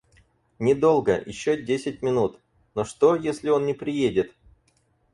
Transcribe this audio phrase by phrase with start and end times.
[0.57, 2.39] Недолго, еще десять минут...
[2.73, 4.33] Но что, если он не приедет?